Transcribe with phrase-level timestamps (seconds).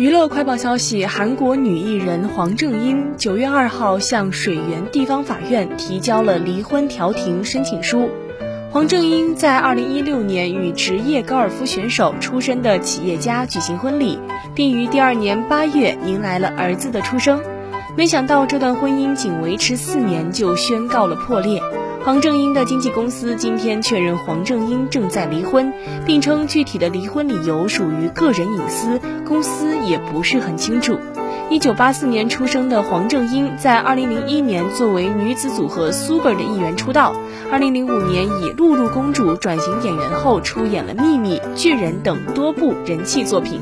[0.00, 8.08] 娱乐快报消息：韩国女艺人黄正英九月二号向水源地方法院提交了离婚调停申请书。
[8.70, 14.18] 黄正英在二零一六年与职业高尔夫选手出身的企业家举行婚礼，
[14.54, 17.38] 并于第二年八月迎来了儿子的出生。
[17.94, 21.60] 没想到这段婚姻仅维持四年就宣告了破裂。
[22.02, 25.70] 黄正英的经纪公司今天确认，黄正英正在离婚，
[26.06, 30.98] 并称具体的离婚理由属于个人隐私，公司也不是很清楚。
[31.50, 37.14] 一九八四年出生的黄正英，在二零零一年作为女子组合 Super 的一员出道，
[37.52, 43.60] 二零零五年以露露公主转型演员后，出演了《秘密》《巨人》等多部人气作品。